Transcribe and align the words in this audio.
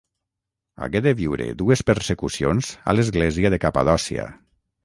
Hagué 0.85 1.01
de 1.07 1.13
viure 1.19 1.49
dues 1.59 1.85
persecucions 1.91 2.73
a 2.93 2.97
l'Església 2.99 3.55
de 3.57 3.63
Capadòcia. 3.67 4.27